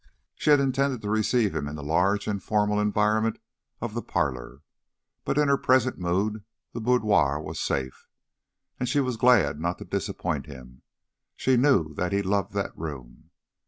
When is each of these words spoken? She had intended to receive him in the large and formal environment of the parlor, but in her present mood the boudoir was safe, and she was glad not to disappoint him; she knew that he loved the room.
She 0.33 0.49
had 0.49 0.59
intended 0.59 1.03
to 1.03 1.11
receive 1.11 1.53
him 1.53 1.67
in 1.67 1.75
the 1.75 1.83
large 1.83 2.25
and 2.27 2.41
formal 2.41 2.79
environment 2.79 3.37
of 3.81 3.93
the 3.93 4.01
parlor, 4.01 4.63
but 5.25 5.37
in 5.37 5.47
her 5.47 5.59
present 5.59 5.99
mood 5.99 6.43
the 6.73 6.81
boudoir 6.81 7.39
was 7.39 7.59
safe, 7.59 8.07
and 8.79 8.89
she 8.89 8.99
was 8.99 9.15
glad 9.15 9.59
not 9.59 9.77
to 9.77 9.85
disappoint 9.85 10.47
him; 10.47 10.81
she 11.35 11.55
knew 11.55 11.93
that 11.93 12.13
he 12.13 12.23
loved 12.23 12.53
the 12.53 12.73
room. 12.75 13.29